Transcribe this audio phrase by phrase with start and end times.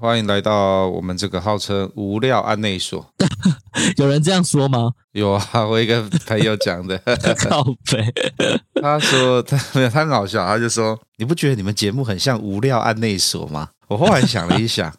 [0.00, 3.04] 欢迎来到我们这个号称无料案内所。
[3.96, 4.92] 有人这样说吗？
[5.12, 6.96] 有啊，我一个朋友讲的。
[7.48, 8.14] 靠北。
[8.80, 14.94] 他说他没有，他很好笑，他就说：“你不觉得你们节目很像无料案内所吗？”我后来想了一想，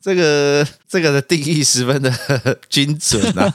[0.00, 2.12] 这个这个的定义十分的
[2.68, 3.52] 精准啊。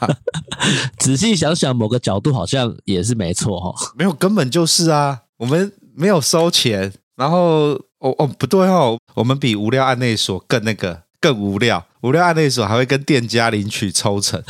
[0.97, 3.75] 仔细想想，某个角度好像也是没错哦。
[3.95, 7.79] 没有，根本就是啊，我们没有收钱，然后。
[8.01, 11.85] 哦哦，不对哦，我们比无料案内所更那个更无料。
[12.01, 14.43] 无料案内所还会跟店家领取抽成，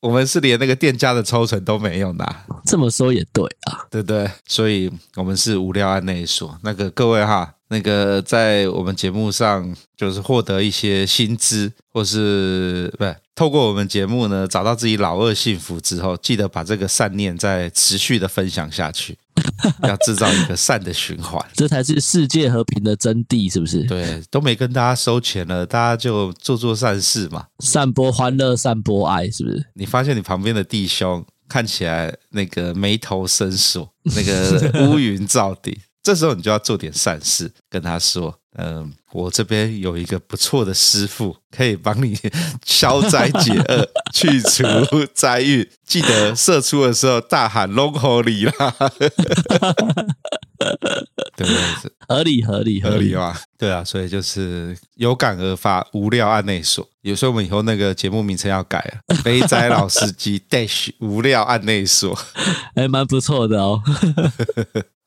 [0.00, 2.44] 我们是连那个店家的抽成都没有拿。
[2.64, 4.30] 这么说也对啊，对不对？
[4.46, 6.58] 所以我们是无料案内所。
[6.62, 19.18] 那个各位哈，那个在我们节目上就是获得一些薪资，或是不透过我们节目呢，找到自己老二幸福之后，记得把这个善念再持续的分享下去。
[19.88, 23.82] 要制造一个善的循环，这才是世界和平的真谛，是不是？
[23.84, 29.66] 对，都没跟大家收钱了，大家就做做善事嘛，散播欢乐，散播爱，是不是？
[29.74, 38.38] 你发现你旁边的弟兄看起来那个眉头深锁，那个乌云罩顶，这时候你就要做点善事，跟他说。
[38.60, 42.16] 嗯，我这边有一个不错的师傅，可以帮你
[42.66, 44.64] 消灾解厄、 去除
[45.14, 45.68] 灾运。
[45.86, 48.74] 记得射出的时候大喊 “Long Holy” 啦，
[51.36, 51.92] 对不对？
[52.06, 53.40] 合理合理合理吧？
[53.56, 56.86] 对啊，所以就是有感而发，无料案内所。
[57.00, 62.14] 有时候我们以后那个节目名称要改了，“肥仔老司机 Dash 无料案内所”，
[62.76, 63.82] 还蛮不错的哦。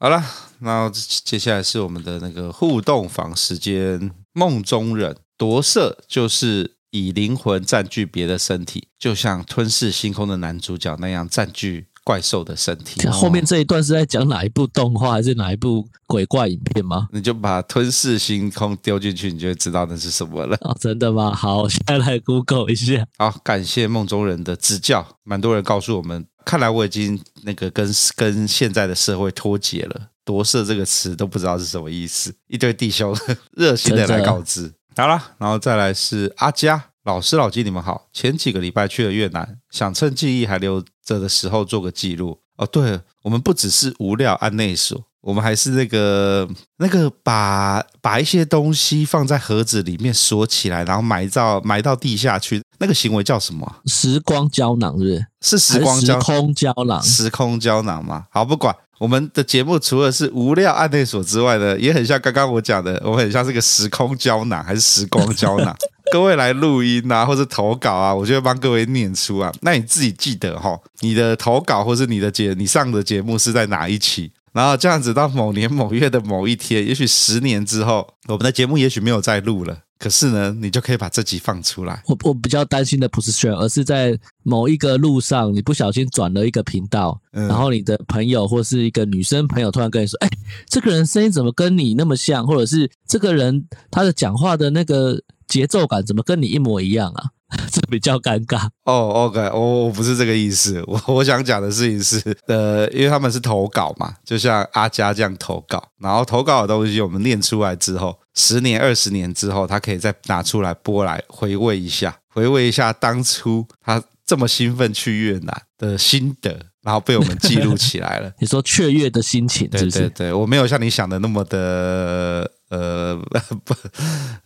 [0.01, 0.19] 好了，
[0.62, 4.09] 那接下来是我们的那个互动房时间。
[4.34, 13.07] 梦中人夺舍就是以灵魂占据别的身体，就像吞噬星空的男主角那样占据怪兽的身体。
[13.09, 17.07] 后面这一段是在讲哪一部动画，还是哪一部鬼怪影片吗？
[17.11, 20.57] 你就把吞噬星空丢进去，你就会知道那是什么了。
[20.61, 21.31] 哦，真的吗？
[21.31, 23.06] 好，我现在来 Google 一下。
[23.19, 26.25] 好，感谢梦中人的指教，蛮多人告诉我们。
[26.46, 30.09] 看来我已经那个跟跟现在的社会脱节了。
[30.24, 33.16] 夺舍这个词都不知道是什么意思，一堆弟兄
[33.57, 34.72] 热心的来告知。
[34.96, 38.07] 好了，然后再来是阿佳老师老金，你们好。
[38.13, 42.40] 前几个礼拜去了越南，想趁记忆还留着的时候做个记录。
[42.58, 52.62] 哦，对了，我们不只是无聊按内所，我们还是那个那个把把一些东西放在盒子里面锁起来，然后埋到埋到地下去。
[52.80, 53.76] 那个行为叫什么？
[53.86, 55.26] 时光胶囊，是不是？
[55.42, 58.26] 是时光胶，时空胶囊，时空胶囊吗？
[58.32, 58.76] 好，不管。
[59.00, 65.76] 我们的节目除了是无料案内所之外呢，也很像刚刚我讲的，我们很像是个时空胶囊还是时光胶囊？
[66.14, 69.52] 各位来录音啊，或者投稿啊，我就会帮各位念出啊。
[69.62, 74.32] 那你自己记得哈，你的投稿或是你的节，你上的节目是在哪一期？
[74.53, 79.79] 然后这样子到某年某月的某一天，也许十年之后，我们的节目也许没有再录了。
[79.97, 82.01] 可是呢，你就可以把这集放出来。
[82.07, 90.29] 我我比较担心的不是选，而是在某一个路上，你不小心转了一个频道，嗯、然后你的朋友或是一个女生朋友突然跟你说：“哎，
[90.67, 97.29] 这个人声音怎么跟你那么像？”或者是这个人他的讲话的那个节奏感怎么跟你一模一样啊？
[97.72, 98.94] 这比较尴尬哦。
[98.94, 100.84] Oh, OK，我我不是这个意思。
[100.88, 118.32] 我我想讲的事情是，呃，因为他们是投稿嘛，就像阿佳这样投稿，然后投稿的东西我们念出来之后，十年、二十年之后，他可以再拿出来播来回味一下，回味一下当初他这么兴奋去越南的心得，然后被我们记录起来了。
[118.40, 120.00] 你说雀跃的心情是不是？
[120.00, 122.50] 对对对，我没有像你想的那么的。
[122.72, 123.16] 呃
[123.64, 123.76] 不，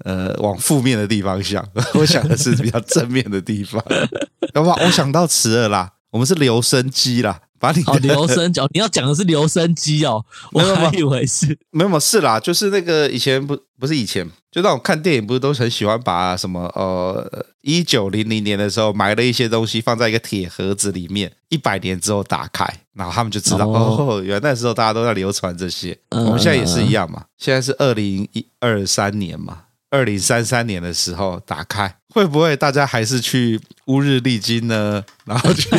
[0.03, 3.81] 呃往负面的地方想，我想的是比较正面的地方。
[4.53, 4.77] 好不好？
[4.83, 29.63] 我想到词了啦，我们是留声机啦，把你哦留声机，你要讲的是留声机哦，我还以为是没有是啦，就是那个以前不不是以前，就那种看电影不是都很喜欢把什么呃一九零零年的时候埋了一些东西放在一个铁盒子里面，一百年之后打开，然后他们就知道哦，哦，原来那时候大家都在流传这些，嗯、我们现在也是一样嘛，现在是二零一二三年嘛。
[29.91, 35.01] 二零三三年的时候打开，会不会大家还是去乌日丽晶呢？
[35.23, 35.69] 然后去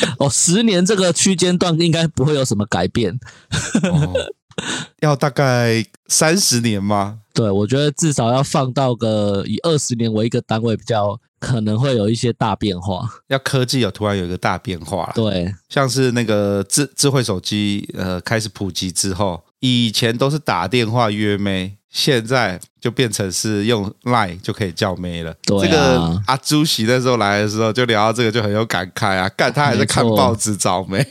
[0.18, 3.18] 哦，十年这个区间段应该不会有什么改变。
[3.90, 4.14] 哦、
[5.00, 7.20] 要大概三十年吗？
[7.32, 13.08] 对，我觉得至少要放到个以二十年为一个单位，比较可能会有一些大变化。
[13.28, 21.77] 要科技有突然有一个大变化，对，像是那个智智慧手机呃开始普及之后，以前都是打电话约妹。
[21.90, 25.34] 现在就变成是用 Line 就可以叫妹了。
[25.42, 29.28] 对啊，这个阿朱喜那时候来的时候就聊到这个，就很有感慨啊。
[29.30, 31.04] 干，他还在看报纸找妹。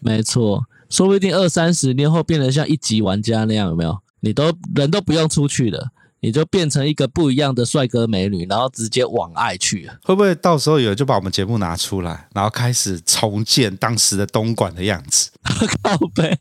[0.00, 3.98] 没错，说不定二三十年后变得像一级玩家那样，有没有？
[4.20, 5.88] 你都人都不用出去了。
[6.20, 9.94] 你就变成一个不一样的帅哥美女，然后直接往爱去了。
[10.04, 15.30] 会不会到时候有人就把我们节目拿出来，然后开始重建当时的东莞的样子？
[15.82, 16.38] 靠北，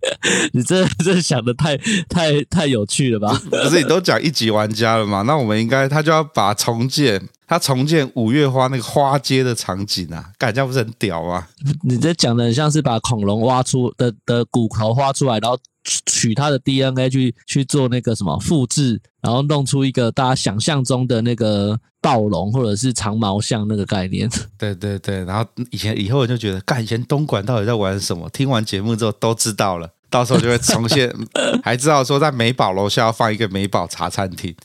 [0.54, 1.78] 你这这想的太
[2.10, 3.42] 太太有趣了吧？
[3.50, 5.22] 可是你都讲一级玩家了嘛？
[5.22, 11.48] 那我们应该他就要把重建，他重建五月花那个花街的场景啊，感觉不是很屌啊？
[11.84, 15.58] 你这讲的很像是把恐龙挖出的的骨头挖出来，然后。
[16.06, 24.30] 取它的 DNA 去去做那个什么复制，然后弄出一个大家想象中的那个暴龙或者是长毛象那个概念。
[24.58, 28.30] 对对对，然后以前以后我就觉得，干以前东莞到底在玩什么？
[28.30, 31.14] 听完节目之后都知道了，到时候就会重现，
[31.64, 34.56] 还知道说在美宝楼下要放一个美宝茶餐厅。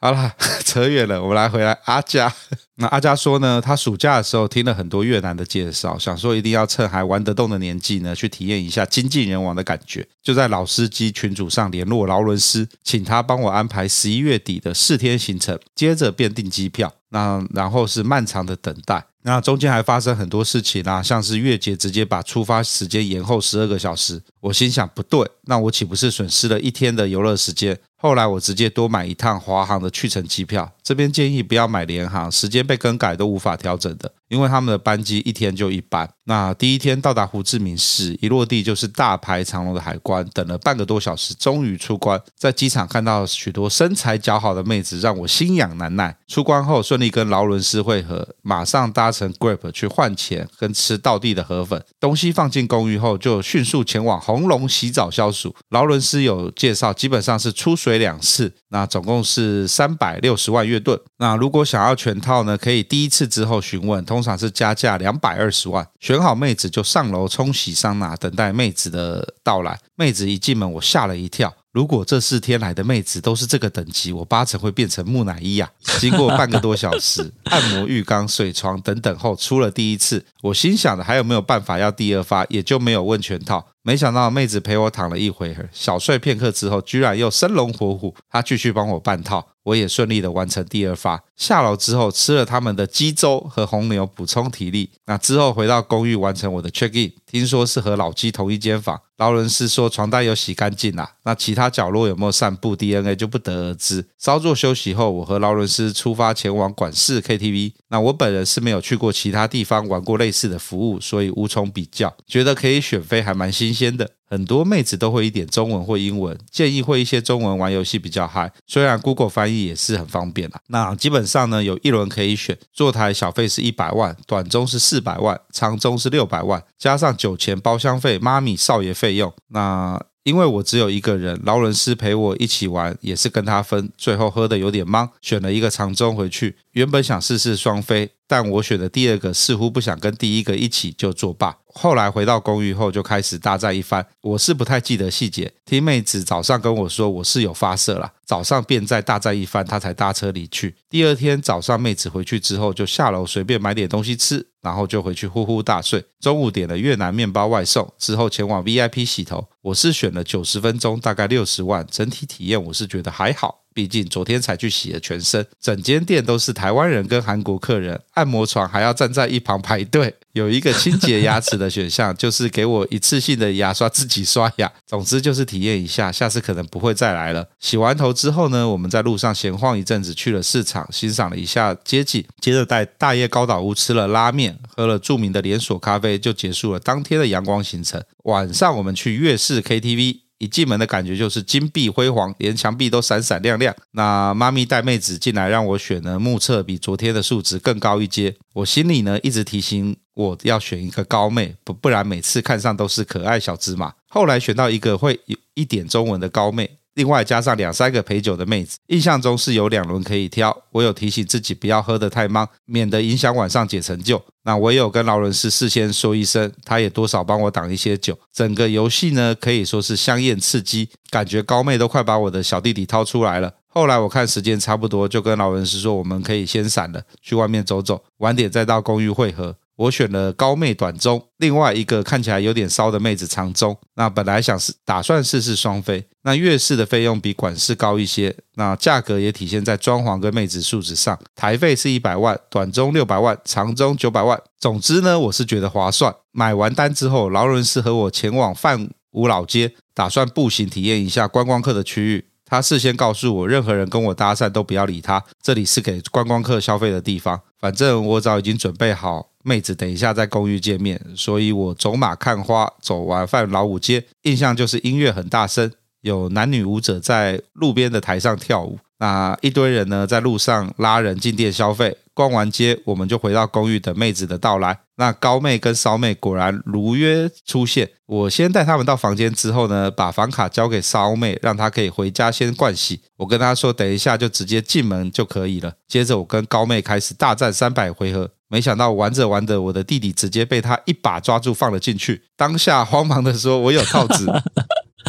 [0.00, 0.32] 好了，
[0.64, 2.32] 扯远了，我们来回来阿佳。
[2.80, 10.06] 那阿佳说呢，他暑假的时候听了很多越南的介绍，想说一定要趁还玩得动的年纪呢，去体验一下精尽人亡的感觉。
[10.22, 16.92] 就在老司机群组上联络劳伦斯，请他帮我安排十一月底的四天行程，接着便订机票。
[17.10, 24.22] 那然后是漫长的等待，那中间还发生很多事情啊，像是越捷直接把出发时间延后十二个小时。
[24.40, 27.78] 我心想不对，那我岂不是损失了一天的游乐时间？
[28.00, 36.08] 后来我直接多买一趟华航的去程机票，这边建议不要买联航，时间被更改都无法调整的，因为他们的班机一天就一班。
[36.24, 42.20] 那第一天到达胡志明市，一落地就是大排长龙的海关，等了半个多小时，终于出关。
[42.36, 46.16] 在机场看到许多身材姣好的妹子，让我心痒难耐。
[46.28, 51.82] 出关后顺利跟劳伦斯会合，马上搭乘 Grab 去换钱跟吃道地的河粉。
[51.98, 55.32] 东西放进公寓后，就迅速前往红龙洗澡消。
[55.68, 57.98] 劳伦斯有介绍，基本上是出水。
[57.98, 60.96] 两次，那总共是三百六十万越盾。
[61.16, 65.84] 那如果想要全套呢，可以第一次之后询问，通常是加价两百二十万。
[65.98, 69.76] 选好妹子就上楼冲洗桑拿，等待妹子的到来。
[69.96, 71.52] 妹子一进门，我吓了一跳。
[71.78, 75.70] 如果这四天来的妹子都是这个等级，我八成会变成木乃伊啊！
[76.00, 80.24] 经过半个多小时 按摩浴缸、水床等等后，出了第一次。
[80.42, 83.64] 我心想的还有没有办法要第二发，也就没有问全套。
[83.82, 91.22] 没想到妹子陪我躺了一回合，小睡片刻之后，居然又生龙活虎，她继续帮我半套，我也顺利的完成第二发。
[91.36, 99.00] 下楼之后吃了他们的鸡粥和红牛补充体力，那之后回到公寓完成我的 check in，听说是和老鸡同一间房。
[99.18, 104.06] 劳伦斯说床单有洗干净啦，那其他角落有没有散布 DNA 就不得而知。
[104.16, 107.72] 稍作休息后，我和劳伦斯出发前往管事 KTV。
[107.88, 114.08] 那我本人是没有去过其他地方玩过类似的服务，所以无从比较，觉得可以选飞还蛮新鲜的。
[114.30, 118.52] 很多妹子都会一点中文或英文，建议会一些中文玩游戏比较嗨。
[118.66, 120.60] 虽然 Google 翻译也是很方便啦。
[120.68, 129.32] 那基本上呢，有一轮可以选，坐台小费是一百万，短中是四百万，长中是六百万，加上酒钱、包厢费、妈咪、少爷费用。
[129.48, 136.56] 那因为我只有一个人，劳伦斯陪我一起玩，也是跟他分，最后喝得有点茫，选了一个长中回去。
[136.72, 138.10] 原本想试试双飞。
[138.28, 141.56] 但我选的第二个似乎不想跟第一个一起就作罢。
[141.66, 144.04] 后来回到公寓后就开始大战一番。
[144.20, 150.74] 我是不太记得细节，听妹子早上跟我说我是有发射了，早上便再大战一番，她才搭车离去。
[150.90, 156.04] 第二天早上妹子回去之后就下楼随便买点东西吃，然后就回去呼呼大睡。
[156.20, 159.48] 中午点了越南面包外送，之后前往 VIP 洗头。
[159.62, 163.62] 我是选了九十分钟，大概六十万，整体体验我是觉得还好。
[163.78, 170.12] 毕竟昨天才去洗了全身，整间店都是台湾人跟韩国客人，按摩床还要站在一旁排队。
[170.32, 174.68] 有一个清洁牙齿的选项， 就是给我一次性的牙刷自己刷牙。
[174.84, 177.46] 总之就是体验一下，下次可能不会再来了。
[177.60, 188.02] 洗完头之后呢，我们在路上闲晃一阵子，去了市场，欣赏了一下街景，接着在大叶高岛屋吃了拉面，喝了著名的连锁咖啡，就结束了当天的阳光行程。
[188.24, 190.27] 晚上我们去月式 KTV。
[190.38, 193.74] 一进门的感觉就是金碧辉煌，连墙壁都闪闪亮亮。
[193.92, 198.34] 那妈咪带妹子进来让我选呢，目测比昨天的数值更高一阶。
[198.54, 203.92] 我心里呢一直提醒我要选一个高妹，不不然每次看上都是可爱小芝麻。
[204.08, 206.78] 后来选到一个会有一点中文的高妹。
[206.98, 210.64] 另外加上两三个陪酒的妹子，印象中是有两轮可以挑。
[210.72, 214.20] 我有提醒自己不要喝得太猛，免得影响晚上解成就。
[214.42, 218.18] 那我也有跟劳伦斯事先说一声，他也多少帮我挡一些酒。
[218.32, 223.54] 整个游戏呢可以说是香艳刺激，感觉高妹都快把我的小弟弟掏出来了。
[223.68, 229.54] 后来我看时间差不多，就跟劳伦斯说我们可以先散了，去外面走走，晚点再到公寓会合。
[229.78, 233.76] 我选了高妹短中，另外一个看起来有点骚的妹子长中。
[233.94, 241.16] 那本来想是打算试试双飞，那月式的费用比管式高一些，那价格也体现在装潢跟妹子素质上。
[241.36, 244.40] 台费是一百万，短中六百万，长中九百万。
[244.58, 246.12] 总之呢，我是觉得划算。
[246.32, 252.24] 买完单之后，劳伦斯和我前往范五老街，打算步行体验一下观光客的区域。
[252.48, 257.38] 他事先告诉我，任何人跟我搭讪都不要理他，这里是给观光客消费的地方。
[257.60, 259.28] 反正我早已经准备好。
[259.44, 265.70] 妹子，等一下在公寓见面，所以我走马看花，走完范老五街，印象就是音乐很大声，
[266.02, 271.96] 有男女舞者在路边的台上跳舞，那一堆人呢在路上拉人进店消费。
[272.18, 274.76] 逛完街，我们就回到公寓等妹子的到来。
[274.96, 277.88] 那高妹跟骚妹果然如约出现。
[278.06, 283.02] 我先带他们到房间之后呢，把房卡交给骚妹，让她可以回家先灌洗。
[283.18, 285.74] 我跟她说，等一下就直接进门就可以了。
[285.86, 288.28] 接着我跟高妹开始大战三百回合。
[288.48, 292.22] 没想到玩着玩着，我的弟弟直接被他一把抓住放了进去。
[292.36, 294.26] 当下慌忙的说：“我有套子。”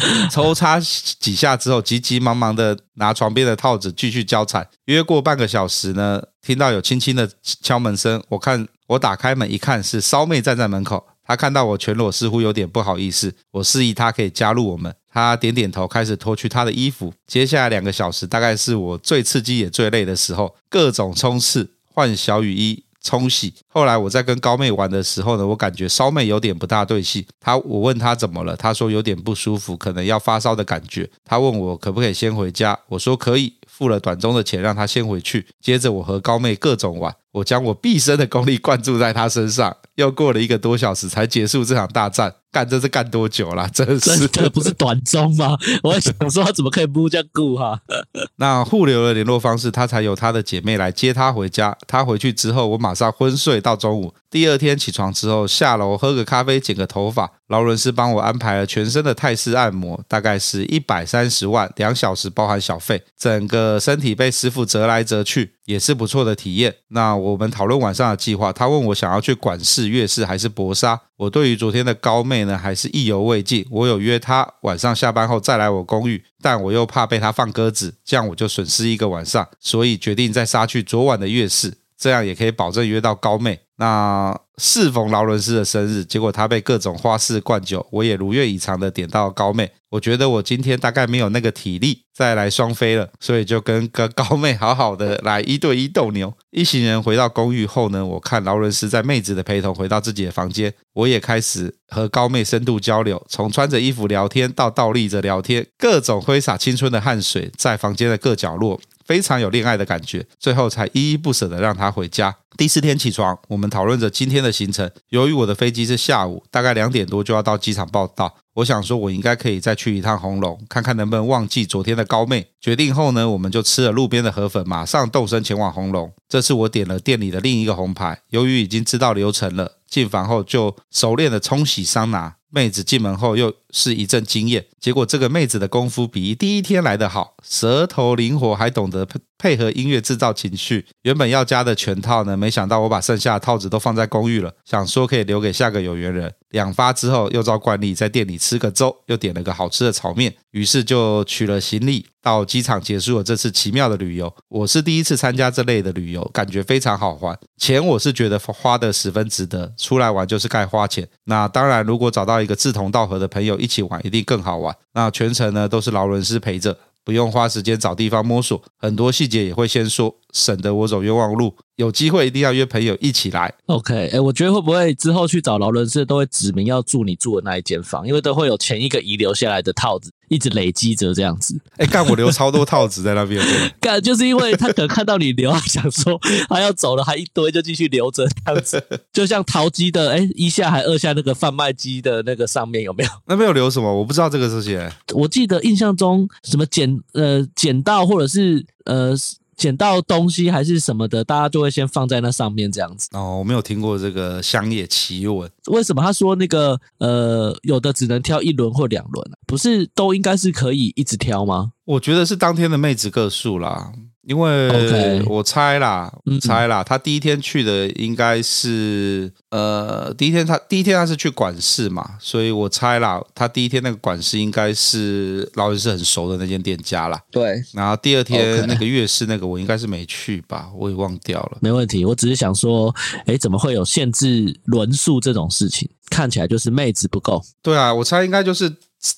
[0.30, 4.66] 抽插几下之后，急急忙忙的拿床边的套子继续交缠。
[4.86, 8.22] 约过半个小时呢，听到有轻轻的敲门声。
[8.28, 11.06] 我看我打开门一看，是骚妹站在门口。
[11.24, 13.32] 她看到我全裸，似乎有点不好意思。
[13.52, 14.92] 我示意她可以加入我们。
[15.12, 17.12] 她点点头，开始脱去她的衣服。
[17.26, 22.84] 接下来两个小时，大概是我最刺激也最累的时候，各种冲刺，换小雨衣。
[23.02, 23.52] 冲洗。
[23.68, 27.24] 后来我在跟高妹玩的时候呢，我感觉骚妹有点不大对劲。
[27.40, 31.08] 她，我问她怎么了，她说有点不舒服，可能要发烧的感觉。
[31.24, 35.46] 她问我可不可以先回家，我说可以，付了短中的钱让她先回去。
[35.60, 39.76] 接着我和高妹各种玩，我将我毕生的功力灌注在他身上。
[39.96, 42.34] 又过了一个多小时才结束这场大战。
[42.52, 43.68] 干这是干多久了？
[43.72, 45.56] 真是真的不是短中吗？
[45.84, 47.80] 我还想说他怎么可以不这样顾哈？
[48.36, 51.76] 那互留了联络方式，他才有他的姐妹来接他回家。
[51.86, 54.12] 他回去之后，我马上昏睡到中午。
[54.28, 57.30] 第二天起床之后，下楼喝个咖啡，剪个头发。
[57.46, 63.00] 劳伦斯帮我安排了全身的泰式按摩，大概是一百三十万，两小时包含小费。
[63.16, 66.74] 整个身体被师傅折来折去，也是不错的体验。
[66.88, 71.00] 那我们讨论晚上的计划，他问我想要去管事、月事还是搏杀。
[71.16, 73.66] 我对于昨天的高妹呢，还是意犹未尽。
[73.70, 83.60] 我有约她晚上下班后再来我公寓，但我又怕被她放鸽子，这样我就损失一个晚上，所以决定再杀去昨晚的月事，这样也可以保证约到高妹。
[83.76, 89.70] 那适逢劳伦斯的生日，结果他被各种花式灌酒，我也如愿以偿的点到高妹。
[89.90, 96.32] 我觉得我今天大概没有那个体力再来双飞了，所以就跟个高妹好好的来一对一斗牛。
[96.50, 108.78] 一行人回到公寓后呢，我看劳伦斯在妹子的陪同回到自己的房间，我也开始和高妹深度交流，从穿着衣服聊天到倒立着聊天，各种挥洒青春的汗水在房间的各角落。
[109.10, 112.32] 非常有恋爱的感觉，最后才依依不舍的让他回家。
[112.56, 114.88] 第四天起床，我们讨论着今天的行程。
[115.08, 118.32] 由于我的飞机是下午，大概两点多就要到机场报到。
[118.54, 122.46] 我想说，我应该可以再去一趟红龙，看看能不能忘记昨天的高妹。
[122.60, 126.12] 决定后呢，我们就吃了路边的河粉，马上动身前往红龙。
[126.28, 132.36] 这次我点了店里的另一个红牌，由于已经知道流程了，进房后就熟练的冲洗桑拿。
[132.50, 140.84] 妹子进门后又是一阵惊艳，结果这个妹子的功夫比第一天来得好，舌头灵活，还懂得配配合音乐制造情绪。
[141.02, 146.32] 原本要加的全套呢，没想到我把剩下的套子都放在公寓了，想说可以留给下个有缘人。
[146.50, 154.34] 两发之后，又照惯例在店里吃个粥，又点了个好吃的炒面，于是就取了行李到机场结束了这次奇妙的旅游。
[154.48, 157.38] 我是第一次参加这类的旅游，感觉非常好玩。
[157.56, 161.08] 钱我是觉得花的十分值得，出来玩就是该花钱。
[161.24, 164.76] 那当然，如果找到一个志同道合的朋友一起玩，一定更好玩。
[164.94, 166.76] 那全程呢都是劳伦斯陪着。
[167.02, 171.56] 不用花时间找地方摸索，很多细节也会先说，省得我走冤枉路。
[171.80, 173.52] 有机会一定要约朋友一起来。
[173.66, 180.12] OK，哎、欸，我觉得会不会之后去找劳伦斯都会指明要住你住的那一间房，因为都会有前一个遗留下来的套子。
[180.28, 183.44] 一直累积着这样子，哎、欸，干我留超多套子在那边，
[183.82, 186.16] 干就是因为他可能看到你留，想说
[186.48, 188.80] 他要走了，还一堆就继续留着这样子，
[189.12, 193.10] 就像淘机的，哎、欸，一下还二下那个贩卖机的那个上面有没有？
[193.26, 193.92] 那边有留什么？
[193.92, 194.80] 我不知道这个事情。
[195.14, 199.16] 我记得印象中什么捡呃捡到或者是呃。
[199.60, 203.10] 捡到东西还是什么的，大家就会先放在那上面这样子。
[203.12, 205.50] 哦，我没有听过这个乡野奇闻。
[205.66, 209.30] 为什么他说那个呃，有的只能挑一轮或两轮？
[209.46, 211.72] 不是都应该是可以一直挑吗？
[211.84, 213.92] 我觉得是当天的妹子个数啦。
[214.30, 216.08] 因为我猜啦
[216.40, 227.20] 猜啦，他第一天去的应该是呃，第一天他第一天他是去管事嘛，所以我猜啦，他第一天那个管事应该是劳伦斯很熟的那间店家啦。
[227.32, 231.58] 对，然后第二天那个月事那个我应该是没去吧，我也忘掉了。
[231.60, 232.94] 没问题，我只是想说，
[233.26, 235.90] 哎，怎么会有限制轮数这种事情？
[236.08, 237.42] 看起来就是妹子不够。
[237.60, 238.72] 对啊，我猜应该就是。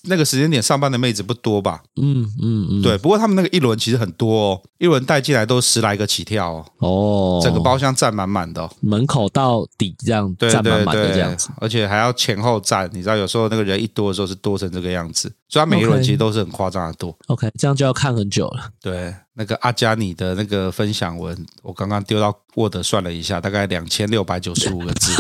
[0.05, 1.83] 那个时间点上班的妹子不多吧？
[2.01, 2.97] 嗯嗯嗯，对。
[2.99, 6.65] 不过他们那个一轮其实很多哦，一轮带进来都十来个起跳哦。
[6.79, 12.89] 哦，整个包厢站满满的，哦，门口到底这样站满满的这样子，而且还要前后站。
[12.93, 17.15] 你知道有时候那个人一多的时候是多成这个样子，所以他每一轮其实都是很夸张的多。
[17.27, 18.71] OK，这样就要看很久了。
[18.81, 19.15] 对。
[19.35, 25.13] 那个阿加尼的那个分享文，我刚刚丢到 Word 算了一下，大概两千六百九十五个字。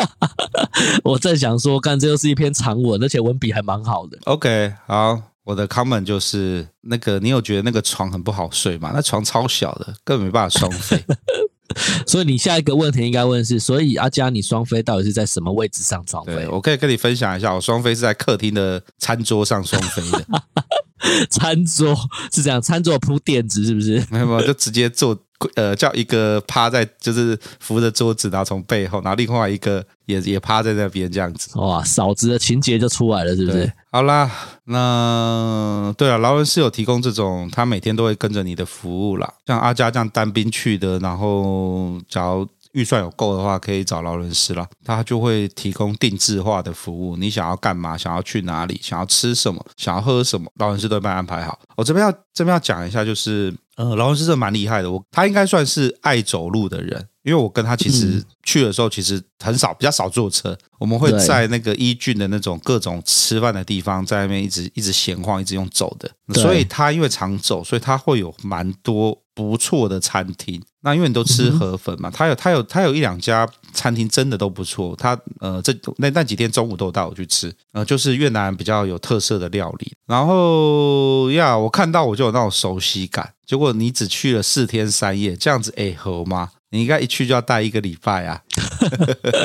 [1.04, 4.18] 我正想说，干这又是一篇长文，而且文笔还蛮好的。
[4.24, 8.90] OK，好，我的 comment 就是那个，你有觉得那个床很不好睡吗？
[8.94, 11.02] 那床超小的，根本没办法双飞。
[12.06, 16.46] 所以你下一个问题应该问是，所以阿佳，你双飞到底是在什么位置上双飞？
[16.48, 20.26] 我可以跟你分享一下，我双飞是在客厅的餐桌上双飞的。
[21.30, 21.96] 餐桌
[22.32, 24.04] 是这样，餐桌铺垫子是不是？
[24.10, 25.18] 没有没有，就直接坐，
[25.54, 31.58] 呃，叫一个趴在，就是扶着桌子，然后从背后，然后另外一个也也趴在那边这样子。
[31.58, 33.72] 哇，嫂子的情节就出来了，是不是？
[33.90, 34.30] 好啦，
[34.64, 42.48] 那对啊，劳伦斯有提供这种，他每天都会跟着你的服务啦，像阿佳这样单兵去的，然后假如。
[42.72, 47.16] 预算有够的话，可以找劳伦斯啦，他就会提供定制化的服务。
[47.16, 47.96] 你想要干嘛？
[47.96, 48.80] 想要去哪里？
[48.82, 49.64] 想要吃什么？
[49.76, 50.50] 想要喝什么？
[50.56, 51.58] 劳伦斯都会帮你安排好。
[51.76, 70.62] 我这边要这边要讲一下，就是呃，劳伦斯这蛮厉害的，我他应该算是爱走路的人，因为我跟他其实去的时候其实很少，比较少坐车，我们会在那个一郡的那种各种吃饭的地方，在那边一直一直闲晃，一直用走的，所以他因为常走，所以他会有蛮多不错的餐厅。
[70.84, 74.96] 那因为你都吃河粉嘛，他有他有他有一两家餐厅真的都不错。
[74.96, 79.92] 他呃，这那那几天中午都有带我去吃，呃，就是越南比较有特色的料理。
[80.06, 83.32] 然后呀，我看到我就有那种熟悉感。
[83.46, 86.50] 结果你只去了四天三夜，这样子哎合吗？
[86.70, 88.40] 你应该一去就要待一个礼拜啊！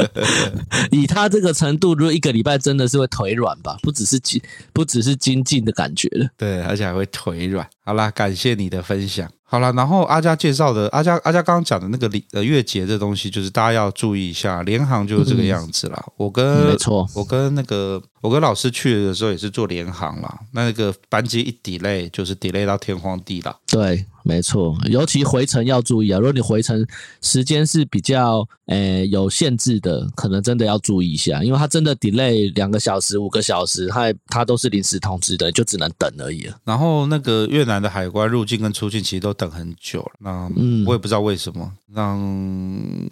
[0.91, 3.77] 以他这个程度，如果一个礼拜真的是会腿软吧？
[3.81, 4.41] 不只是精，
[4.73, 7.67] 不只是精进的感觉了，对，而且还会腿软。
[7.85, 9.29] 好啦，感谢你的分享。
[9.49, 16.03] 好了，然后阿佳介绍的阿佳阿佳刚刚讲的那个呃月结这东西，就是大家要注意一下，联航就是这个样子啦。
[16.05, 20.39] 嗯、我跟、嗯、没错，我跟那个我跟老师去的时候也是做联航啦。
[20.51, 23.55] 那个班机一 delay 就是 delay 到天荒地老。
[23.67, 26.19] 对，没错，尤其回程要注意啊。
[26.19, 26.85] 如果你回程
[27.21, 36.57] 时间是比较诶有限制的，可能真的要注意一下，因为它真的 delay 两个小时、五个小时，它它都是临时通知的，就只能等而已了。
[36.65, 40.51] 然后那个越南的海关入境跟出境其实都等很久了，那
[40.85, 41.71] 我也不知道为什么。
[41.87, 42.13] 那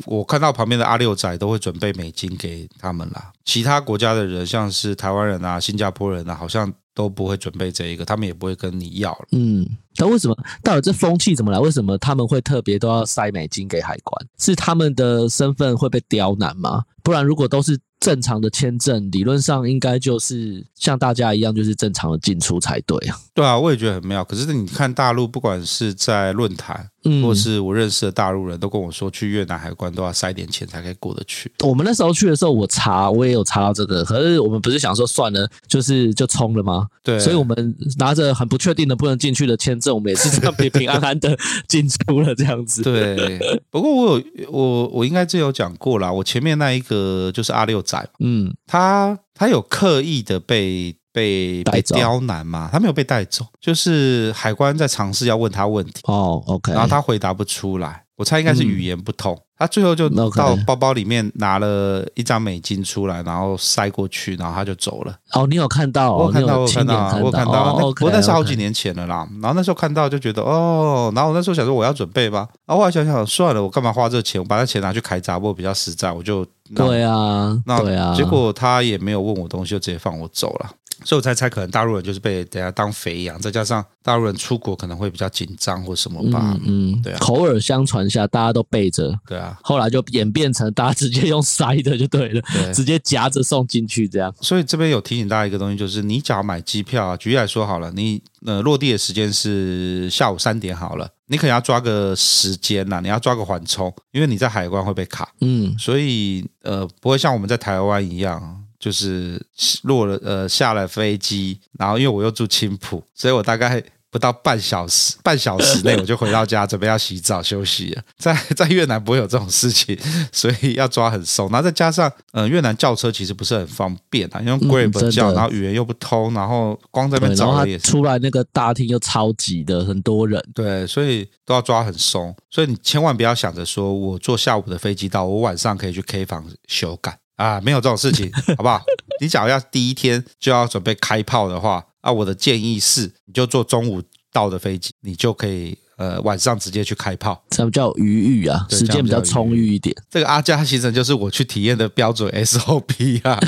[0.06, 9.27] 我看到旁边的阿六仔都会准备美金给他们啦，其他国家的人，像是台湾人啊、新加坡人啊，好像都不会准备这一个，他们也不会跟你要了。
[9.31, 9.65] 嗯，
[9.97, 11.60] 那为什么到底这风气怎么来？
[11.60, 14.27] 为什么他们会特别都要塞美金给海关？
[14.38, 16.84] 是他们的身份会被刁难吗？
[17.01, 17.79] 不然如果都是。
[17.97, 23.17] 正常的签证理论上应该就是像大家一样，就是正常的进出才对啊。
[23.34, 24.23] 对啊，我也觉得很妙。
[24.23, 31.52] 可是你看大陆，不管是在论坛，嗯，或是我认识的大陆人都跟我说，去越南海关都要塞点钱才可以过得去。
[31.63, 36.88] 我们那时候去的时候，我查我也有查到这个，可是我们不是想说算了，就是就冲了吗？
[37.04, 41.38] 对，所以我们拿着很不确定的不能进去的签证，我们也是这样平平安安的
[41.68, 42.82] 进出了这样子。
[42.82, 43.39] 对，
[43.70, 50.96] 不过我有我我应该之前有讲过啦，我前面那一个就是阿六仔，嗯，他他有刻意的被。
[51.15, 52.69] 被被刁难嘛？
[52.69, 56.43] 他没有被带走，就是海关在尝试要问他问题哦。
[56.45, 59.34] OK，然后他回答不出来，我猜应该是语言不通。
[59.34, 65.15] 嗯、他最后就到包包里面拿了一张美金出来，然后塞过去，然后他就走了。
[65.32, 66.17] 哦，你有看到？
[66.17, 67.75] 我看到，我看到，我看到。
[67.78, 69.25] 不过那是好几年前了啦。
[69.41, 72.45] 然后那时候看到就觉得哦，然后我那时候想说我要准备吧。
[72.65, 74.41] 然后后来想想算了，我干嘛花这钱？
[74.41, 76.12] 我把那钱拿去开杂货比较实在。
[76.12, 78.13] 我就对啊，那对啊。
[78.13, 80.69] 结果他也没有问我东西，就直接放我走了。
[81.03, 86.58] 所以我才猜，可能大陆人就是被等下当肥羊，再加上大陆人出国可能会比较紧张或什么吧。
[86.65, 87.19] 嗯，嗯对啊。
[87.19, 89.13] 口耳相传下，大家都背着。
[89.27, 89.58] 对啊。
[89.62, 94.34] 后来就演变成大家直接用塞的就对了，对直接夹着送进去这样。
[94.41, 105.29] 所以这边有提醒大家一个东西，就是你只要买机票啊，举例来说好了，你呃落地的时间是下午三点好了，你可能要抓个时间呐，你要抓个缓冲，因为你在海关会被卡。
[105.41, 105.75] 嗯。
[105.77, 108.62] 所以呃，不会像我们在台湾一样。
[108.79, 109.41] 就是
[109.83, 118.01] 落了呃下了飞机，然后因为我又住青浦，所以我大概不到半小时，半小时内我就回到家，准备要洗澡休息了。
[118.17, 119.97] 在 在越南不会有这种事情，
[120.31, 121.49] 所以要抓很松。
[121.49, 132.33] 然后再加上呃越南叫车其实不是很方便啊，因为 Grab 叫，然后语言又不通，然后光在那边找也出来那个大厅又超级的，很多人，对，所以都要抓很松。
[132.49, 137.17] 所以你千万不要想着说我坐下午的飞机到，我晚上可以去 K 房修改。
[137.36, 138.82] 啊，没有这种事情，好不好？
[139.21, 149.95] 你假如要第一天就要准备开炮的话，啊，我的建议是，你就坐中午到的飞机，你就可以呃晚上直接去开炮，这样比较余裕啊，时间比较充裕一点。
[150.10, 153.39] 这个阿加行程就是我去体验的标准 SOP 啊，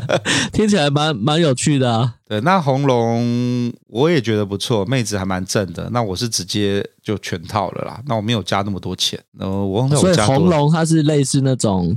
[0.52, 2.14] 听起来蛮蛮有趣的啊。
[2.26, 5.88] 对，那红龙我也觉得不错，妹子还蛮正的。
[5.90, 9.22] 那我是直接就全套了啦，那我没有加那么多钱。
[9.38, 11.94] 呃，我所以红龙它是类似那种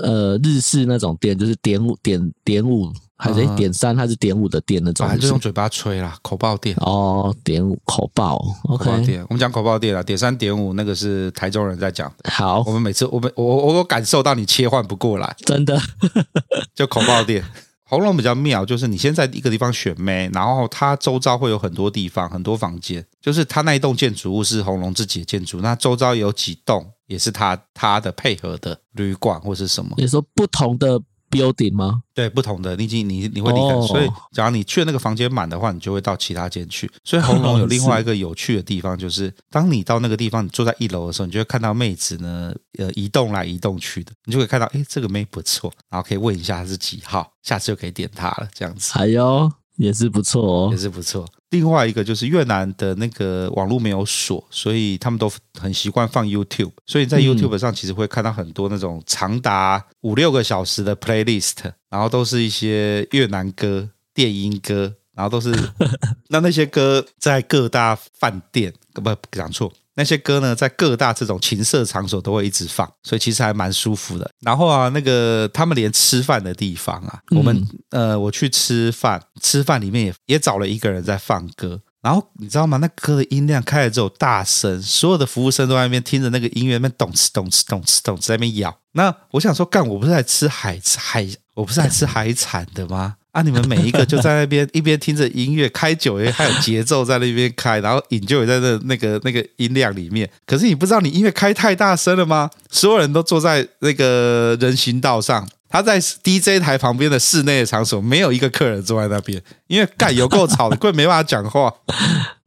[0.00, 12.30] 呃日式那种店，就是点五点点五还是点三还是点五的电那种，反正就用嘴巴吹啦，口爆店哦，点五口爆，OK，口爆店，我们讲口爆店啦，点三点五那个是台中人在讲的。
[12.30, 15.80] 好，我们每次我们我我我感受到你切换不过来，真的，
[16.76, 17.42] 就口爆店。
[17.88, 29.94] 红龙比较妙，就是你先在一个地方选妹，然后它周遭会有很多地方，很多房间，就是它那一栋建筑物是红龙自己的建筑，那周遭有几栋也是它它的配合的旅馆或是什么。
[29.96, 31.00] 你说不同的。
[31.36, 32.02] Building 吗？
[32.14, 33.86] 对，不同的，你你你你会离开，oh.
[33.86, 36.90] 所以假如你去的那个房间满的话，你就会到其他间去。
[37.04, 48.92] 所以红龙有另外一个有趣的地方，就是当你到那个地方，你坐在一楼的时候，你就会看到妹子呢，呃，移动来移动去的，你就会看到，哎，这个妹不错，然后可以问一下她是几号，下次就可以点她了，这样子。
[48.98, 49.52] 哎呦。
[49.76, 51.28] 也是不错哦，也是不错。
[51.50, 56.72] 另外一个就是越南的那个网络没有锁，所以他们都很习惯放 YouTube。
[56.86, 65.54] 所以在 YouTube 上其实会看到很多那种长达五六个小时的 playlist，然后都是一些越南歌、电音歌，然后都是
[66.28, 69.72] 那那些歌在各大饭店，不，讲错。
[69.96, 74.30] 那些歌呢，在各大这种情色场所都会一直放，所以其实还蛮舒服的。
[74.40, 81.80] 然后啊，那个他们连吃饭的地方啊，我们呃，我去吃饭，吃饭里面也也找了一个人在放歌。
[82.02, 82.76] 然后你知道吗？
[82.76, 88.78] 那歌的音量开了之后大声，所有的服务生都在那边听着那个音乐，那边咚哧咚哧咚哧咚哧在那边咬。
[88.92, 93.16] 那我想说，干，我不是来吃海海，我不是来吃海产的吗？
[93.36, 93.42] 啊！
[93.42, 100.28] 你们每一个就在那边 一边听着音乐，开酒也还有节奏在那边开，然后饮酒也在那那个那个音量里面。
[100.46, 102.48] 可是你不知道，你音乐开太大声了吗？
[102.70, 111.70] 所有人都坐在那个人行道上，他在 DJ 台旁边的室内的场所，没有一个客人坐在那边，因为干有够吵的，根本没办法讲话。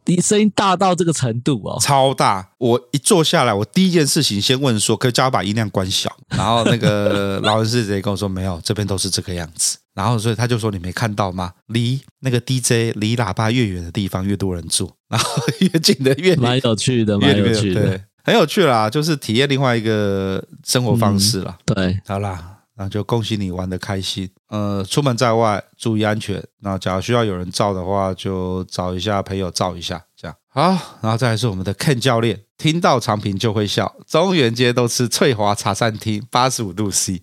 [0.06, 2.50] 你声音大到这个程度哦，超大！
[2.58, 6.16] 我一坐下来，我第一件事情先问说，可以叫我把音量关小。
[6.30, 9.78] 然后那个老人是直接跟我说，没有，这边都是这个样子。
[9.94, 11.54] 然后所以他就说，你没看到吗？
[11.68, 21.58] 离那个 DJ 离喇叭越远的地方越多人坐，然后越近的越蛮有趣的，蛮有趣的，对，很有趣啦，就是体验另外一个生活方式啦。
[21.66, 22.59] 嗯、对，好啦。
[22.82, 24.30] 那就恭喜你玩得开心。
[24.48, 26.42] 呃，出门在外注意安全。
[26.62, 30.62] 那假如需要有人照的话，就找一下朋友照一下，这样好。
[31.02, 33.94] 然后再来是我们的 Ken 教练，听到长平就会笑。
[34.08, 37.22] 中原街都吃翠华茶餐厅，八十五度 C。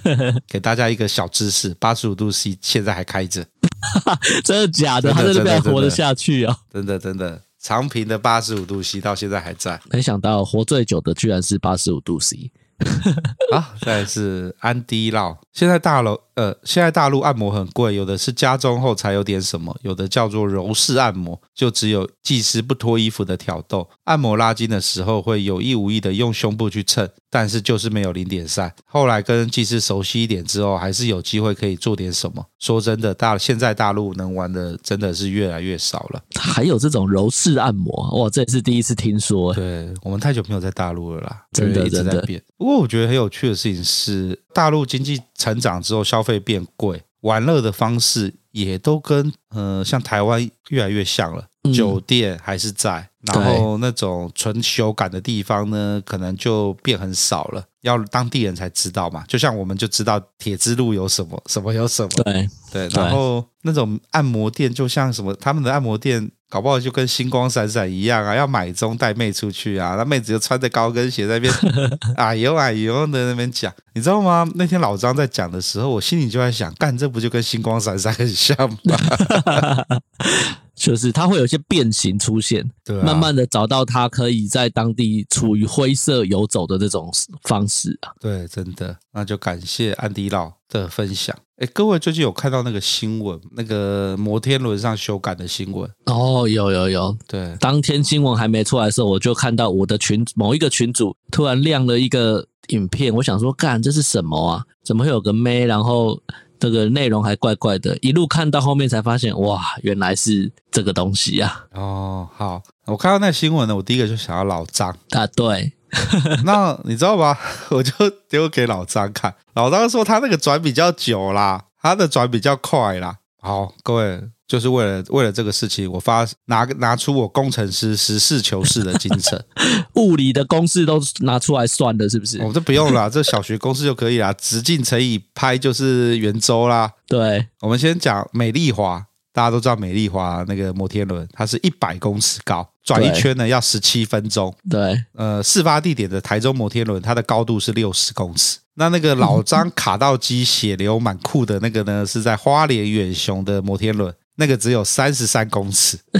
[0.46, 3.46] 给大家一个小知识，八十五度 C 现在还开着，
[4.44, 5.10] 真的假的？
[5.14, 6.54] 他在这边活得下去啊？
[6.70, 9.80] 真的真的，长平的八十五度 C 到现在还在。
[9.90, 12.52] 没想到活最久的居然是八十五度 C。
[13.50, 23.88] 好，再来是安迪烙现在大楼呃，现在大陆按摩很贵，有的是加钟后才有点什么，有的叫做柔式按摩，就只有技师不脱衣服的挑逗。
[24.04, 28.72] 按摩拉筋的时候会有意无意的用胸部去蹭，但是就是没有零点三。
[28.84, 32.46] 后来跟技师熟悉一点之后，还是有机会可以做点什么。
[32.60, 36.22] 说真的，大现在大陆能玩的真的是越来越少了。
[36.38, 39.52] 还有这种柔式按摩，哇，这也是第一次听说。
[39.54, 42.40] 对，我们太久没有在大陆了啦，真的一直在变。
[42.56, 51.46] 不过我觉得很有趣的事情是，大陆经济成长之后，消费变贵，玩乐的方式也都跟呃像台湾越来越像了。
[51.62, 57.64] 嗯、酒店还是在，然后那种纯修感的地方呢，可能就变很少了。
[57.82, 62.08] 要当地人才知道嘛，就像我们就知道铁之路有什么，什么有什么。
[62.24, 66.28] 对对，然后那种按摩店，就像什么他们的按摩店。
[66.48, 71.52] 搞不好就跟星光闪闪一样啊，要买钟带妹出去啊，那妹子就穿着高跟鞋在那边，
[72.16, 74.48] 哎呦哎呦的那边讲，你知道吗？
[74.54, 78.78] 那天老张在讲的时候，我心里就在想，干这不就跟星光闪闪很像吗？
[80.78, 87.10] 就是它会有一些变形出现，对、啊，慢慢的找到它可以在当地处于灰色游走的这种
[87.42, 88.12] 方式啊。
[88.20, 91.36] 对，真的，那就感谢安迪老的分享。
[91.56, 95.90] 哎，各位最近有看到那个新闻，那个摩天轮上修改的新闻？
[96.06, 97.16] 哦，有有有。
[97.26, 104.64] 对，当天新闻还没出来的时候，我就看到我的群某一个群主突然亮了一个影片，我想说，干，这是什么啊？
[104.84, 105.66] 怎么会有个妹？
[105.66, 106.22] 然后
[106.58, 111.66] 这个内容还怪怪的，一路看到后面才发现，哇，原来是这个东西啊！
[111.72, 115.72] 哦，好，我看到那新闻呢，我第一个就想要老张啊，对。
[116.44, 117.34] 那你知道吗？
[117.70, 117.92] 我就
[118.28, 123.16] 丢给老张看，老张说他那个转比较久啦，他的转比较快啦。
[123.40, 129.44] 好，各位就是为了为了这个事情，我发拿拿出我工程师实事求是的精神，
[129.94, 132.38] 物理的公式都拿出来算的，是不是？
[132.38, 136.90] 我、哦、这不用了，这小学公式就可以啦，直径乘以拍就是圆周啦。
[137.06, 139.04] 对，我们先讲美丽华。
[139.30, 144.52] 大家都知道美丽华那个摩天轮，它是一百公尺高，转一圈呢要十七分钟。
[144.68, 148.58] 对，呃，事发地点的台中摩天轮，它的高度是六十公尺。
[148.74, 155.98] 那那个老张 卡到机血流满库的那个呢，是在花莲远雄的摩天轮，那个只有三十三公尺。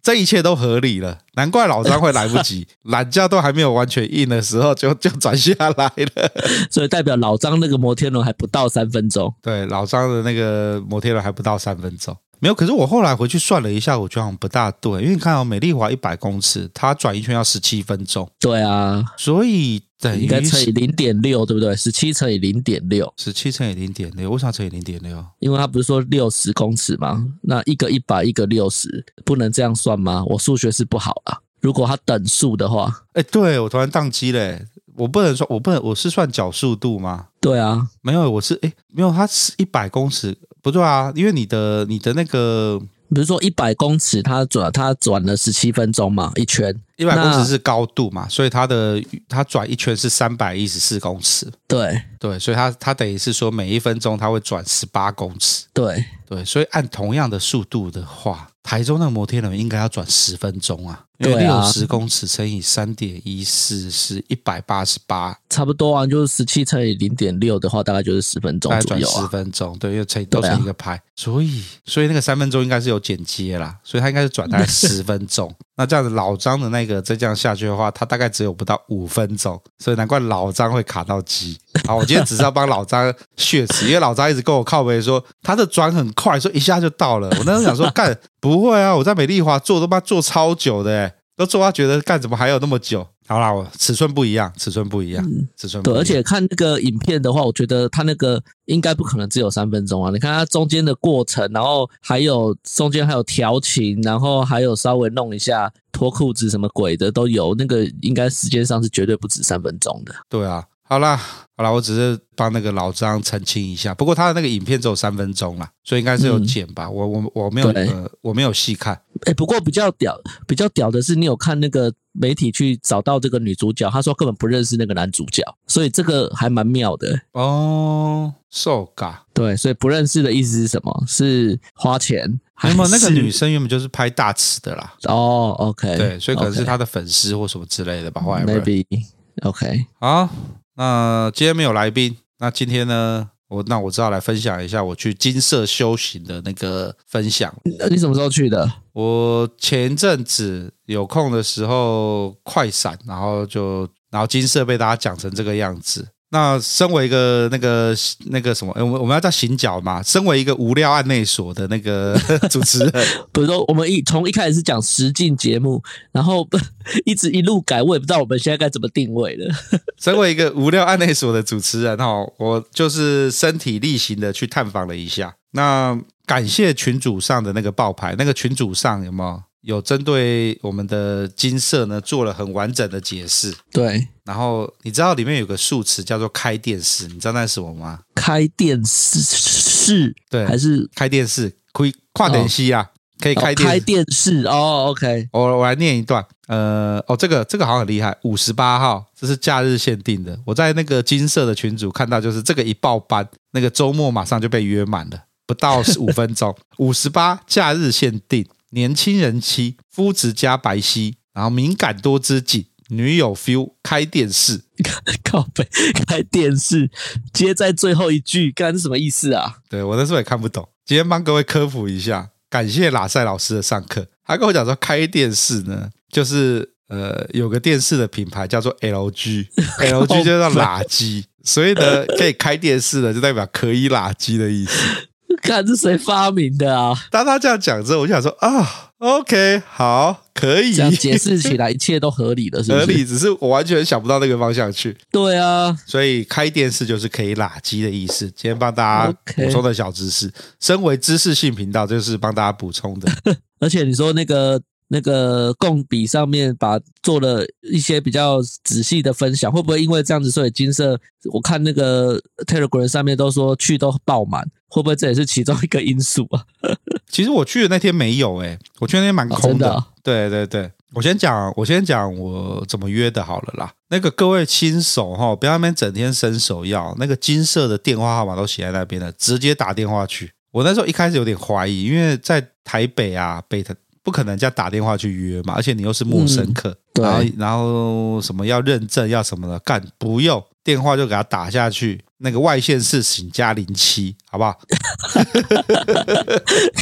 [0.00, 6.30] 这一切都合理了，难怪老张会来不及， 懒觉都还没有完全硬的时候就就转下来了，
[6.70, 9.34] 所以代表老张那个摩天轮还不到三分钟。
[9.42, 12.16] 对，老张的那个摩天轮还不到三分钟。
[12.40, 18.30] 没有，可是我后来回去算了一下，我觉得好像不大对，因为你看哦，美丽华一百公尺，它转一圈要十七分钟。
[18.40, 21.74] 对啊，所以等于应该乘以零点六，对不对？
[21.74, 25.24] 十七乘以零点六，十七乘以零点六，为啥乘以零点六？
[25.40, 27.26] 因为它不是说六十公尺吗？
[27.42, 30.24] 那一个一百，一个六十，不能这样算吗？
[30.26, 31.38] 我数学是不好啊。
[31.60, 37.26] 如果它等数的话，哎，对，我突然宕机嘞，我不能说，我不能，我是算角速度吗？
[37.40, 40.36] 对啊，没有，我是哎，没有，它是一百公尺。
[40.62, 46.80] 不对啊，因为你的你的那个，比如说一百公尺，它转它转了十七分钟嘛，一圈。
[46.98, 51.50] 一百公尺是高度嘛，所以它的它转一圈是三百一十四公尺。
[51.66, 55.64] 对对，所以它它等于是说每一分钟它会转十八公尺。
[55.72, 61.04] 对对，所以按同样的速度的话，台中那个摩天轮应该要转十分钟啊。
[61.18, 69.22] 因为六十公尺乘以三点一四是一百八十八，差不多啊，就是十七乘以零点六的话，大概就是十分钟左右啊。
[69.22, 75.52] 十分钟，对，因为乘都成一个拍，所以所以那个三分钟应该是有剪接啦，所以它应该是转大概 十分钟。
[75.78, 81.56] 那这样子老张的那个再这样下去的话，他大概只有不到五分钟，所以难怪老张会卡到机。
[81.86, 87.28] 好，我今天只是要帮老张血池，因为老张一直跟我靠背说他的转很快，说一下就到了。
[87.38, 93.06] 我那时候想说，干不会啊，我在美丽华做都妈做超久的，欸，都做他觉得干怎么还有那么久？
[93.28, 95.22] 好啦，我尺寸不一样，尺寸不一样，
[95.54, 95.96] 尺寸不一样。
[95.96, 100.10] 对，而且看那个影片的话，我觉得他那个应该不可能只有三分钟啊！
[100.10, 110.14] 你看他中间的过程，然后还有中间还有调情，然后还有稍微弄一下脱裤子什么鬼的都有，那个应该时间上是绝对不止三分钟的。
[110.30, 110.64] 对啊。
[110.90, 111.20] 好啦，
[111.54, 113.94] 好啦，我只是帮那个老张澄清一下。
[113.94, 116.86] 不过他的那个影片只有三分钟啦，所以应该是有剪吧。
[116.86, 118.94] 嗯、我我我没有呃，我没有细看。
[118.94, 128.32] 哎、欸，不过比较屌，比较屌的是，你有看那个媒体去找到这个女主角，她说根本不认识那个男主角，所以这个还蛮妙的哦。
[128.48, 128.88] So
[129.34, 131.04] 对，所以不认识的意思是什么？
[131.06, 132.40] 是花钱？
[132.54, 134.94] 还有那个女生原本就是拍大尺的啦。
[135.04, 138.22] 哦，OK，对，所以可能是她的粉丝或什么之类的吧。
[138.24, 138.46] Okay.
[138.46, 139.84] Maybe，OK，okay.
[140.00, 140.30] 好。
[140.78, 147.52] 那今天没有来宾，那今天呢，我那我只好来分享一下我去金色修行的那个分享。
[147.90, 148.70] 你什么时候去的？
[148.92, 157.94] 我前阵子有空的时候快闪，然后就然后金色被大家讲成这个样子，那身为一个那个
[158.26, 160.02] 那个什么，我们我们要叫行脚嘛。
[160.02, 162.18] 身为一个无料案内所的那个
[162.50, 162.92] 主持人，
[163.32, 166.46] 比如说我们一从一开始是讲实境节目，然后
[167.06, 169.54] 一直一路改，我也不知道我们现在该怎么定位了。
[169.98, 172.06] 身为一个无料案内所的主持人哈，
[172.38, 175.34] 我就是身体力行的去探访了一下。
[175.52, 179.42] 那感谢群主上的那个报牌，那个群主上有没有？
[179.62, 184.06] 有针对我们的金色呢做了很完整的解释，对。
[184.24, 188.00] 然后你知道里面有个数词叫做开电视，你知道那是什么吗？
[188.14, 191.56] 开电视是，对，还是开电视？
[191.72, 194.86] 可以跨点西啊，可以开电开电视哦。
[194.88, 200.38] OK，我我来念一段，呃，哦，这个这个好像很厉害，五十八号，这是假日限定的。
[200.44, 208.46] 我在那个金色的群组看到，就是这个一报班，那个周末马上就被约满了，不到十五分钟， 五十八假日限定。
[208.70, 214.62] 年轻人妻，肤质加白皙，然后敏感多汁紧，女友 feel 开电视，
[215.24, 215.66] 靠北
[216.06, 216.90] 开电视，
[217.32, 219.58] 接在最后一句，干是什么意思啊？
[219.68, 235.07] 对我那时候也看不懂，今天帮各位科普一下，感谢拉塞老师的上课，他跟我讲说开电视呢，就是呃有个电视的品牌叫做 LG，LG 就叫垃圾，所以呢可以开电视的就代表可以垃圾的意思。
[235.42, 236.94] 看是谁发明的啊？
[237.10, 240.74] 当他这样讲之后，我就想说啊，OK，好，可以。
[240.74, 242.86] 这样解释起来，一切都合理的，是不是？
[242.86, 244.96] 合理，只是我完全想不到那个方向去。
[245.12, 248.26] 对啊，所以开电视就是可以拉机的意思。
[248.26, 253.10] 今天帮大家补充的小知识，身为知识性频道，就是帮大家补充的。
[253.60, 254.60] 而且你说那个。
[254.88, 260.98] 那个共笔上面把做了一些比较仔细的分享，会不会因为这样子，所以金色？
[261.32, 266.44] 我看那个 Telegram 上面都说去都爆满，会不会这也是其中一个因素啊？
[267.10, 269.84] 其实我去的那天没有诶、欸，我去的那天蛮空的。
[270.02, 273.72] 对对对，我先讲，我先讲我怎么约的好了啦。
[273.90, 280.32] 那个各位新手哈，不要那边整天伸手要，那个金色的电话号码都写在那边了，直接打电话去。
[280.52, 283.74] 我那时候一开始有点怀疑，因为在台北啊，北台。
[284.02, 294.58] 不可能叫打电话去约嘛，而且你又是陌生客，嗯、然后然后什么要认证要什么的，干不用电话就给他打下去，那个外线是请加零七，好不好？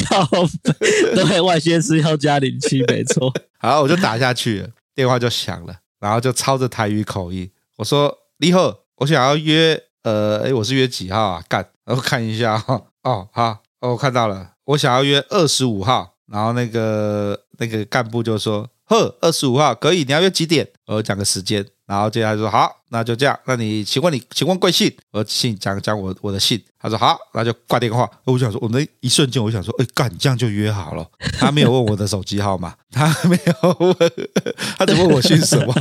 [0.09, 0.27] 靠，
[1.15, 3.33] 对，外线是要加零七，没错。
[3.59, 11.43] 好，我就打下去了，电话就响了，然后就操着台语口音，我说：“你好，我想要约，呃，哎，我是约几号啊？
[11.47, 20.69] 干，然后看一下哈，哦，好，哦，我看到了，我想要约二十五号。”然后那个那个干部就说：“呵，二十五号可以，你要约几点？
[20.85, 23.39] 我讲个时间。”然后接下来就说：“好，那就这样。
[23.45, 24.93] 那你请问你请问贵姓？
[25.11, 33.95] 我姓讲讲我我的姓。”他说：“好，那就挂电话。”我想说，我那一瞬间我想说：“哎，干，这样就约好了。”他没有问我的手机号码，他没有问，
[34.77, 35.73] 他只问我姓什么。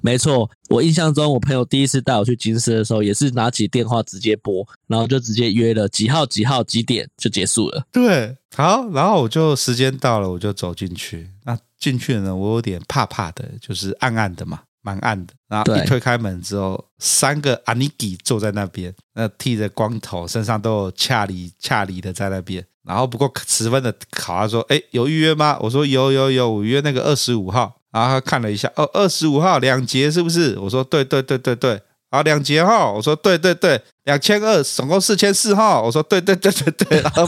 [0.00, 7.84] 没错，我印象中我朋友第一次带我去金色的时候，也是拿起电话直接拨，然后就直接约了几号几号几点就结束了。
[7.92, 11.28] 对，好，然后我就时间到了，我就走进去。
[11.44, 14.60] 那进去呢，我有点怕怕的，就是暗暗的嘛。
[14.86, 30.56] 蛮暗的，然后一推开门之后，三个阿尼基坐在那边，那剃着光头，身上都有恰里恰里的在那边，然后不过十分的考他说：“哎，有预约吗？”我说：“有有有，我约那个二十五号。”然后他看了一下，哦，二十五号两节是不是？
[30.60, 37.26] 我说：“对对对对对。”啊，两节哈，我说：“对对对，两千二，总共四千四号。”我说：“对对对对对。”然后